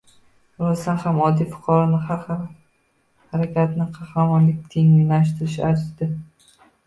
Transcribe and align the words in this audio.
Rostan 0.61 0.95
ham 1.01 1.17
oddiy 1.25 1.47
fuqaroning 1.49 2.07
bu 2.07 2.37
harakatini 3.25 3.89
qahramonlikka 3.99 4.73
tenglashtirsa 4.77 5.67
arziydi. 5.71 6.09